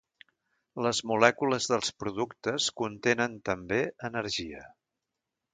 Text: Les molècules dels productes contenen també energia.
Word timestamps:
Les 0.85 1.01
molècules 1.11 1.67
dels 1.73 1.93
productes 2.03 2.71
contenen 2.83 3.39
també 3.51 3.81
energia. 4.13 4.65